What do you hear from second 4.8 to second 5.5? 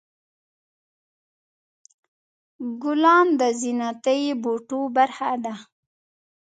برخه